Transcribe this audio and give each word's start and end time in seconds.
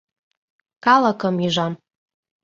Калыкым 0.85 1.35
ӱжам!.. 1.45 1.73